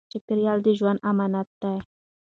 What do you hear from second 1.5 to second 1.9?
دی.